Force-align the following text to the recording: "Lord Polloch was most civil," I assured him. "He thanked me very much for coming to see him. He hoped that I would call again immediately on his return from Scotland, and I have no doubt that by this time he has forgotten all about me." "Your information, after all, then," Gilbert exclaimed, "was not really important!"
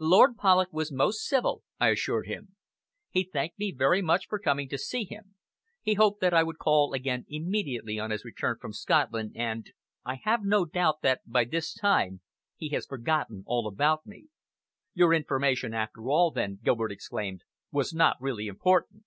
"Lord 0.00 0.36
Polloch 0.36 0.72
was 0.72 0.90
most 0.90 1.20
civil," 1.24 1.62
I 1.78 1.90
assured 1.90 2.26
him. 2.26 2.56
"He 3.10 3.22
thanked 3.22 3.60
me 3.60 3.70
very 3.70 4.02
much 4.02 4.26
for 4.26 4.40
coming 4.40 4.68
to 4.70 4.76
see 4.76 5.04
him. 5.04 5.36
He 5.82 5.94
hoped 5.94 6.20
that 6.20 6.34
I 6.34 6.42
would 6.42 6.58
call 6.58 6.92
again 6.94 7.26
immediately 7.28 7.96
on 7.96 8.10
his 8.10 8.24
return 8.24 8.56
from 8.60 8.72
Scotland, 8.72 9.34
and 9.36 9.70
I 10.04 10.16
have 10.16 10.42
no 10.42 10.64
doubt 10.64 11.02
that 11.02 11.20
by 11.30 11.44
this 11.44 11.72
time 11.72 12.22
he 12.56 12.70
has 12.70 12.86
forgotten 12.86 13.44
all 13.46 13.68
about 13.68 14.04
me." 14.04 14.26
"Your 14.94 15.14
information, 15.14 15.72
after 15.72 16.10
all, 16.10 16.32
then," 16.32 16.58
Gilbert 16.64 16.90
exclaimed, 16.90 17.44
"was 17.70 17.94
not 17.94 18.16
really 18.20 18.48
important!" 18.48 19.04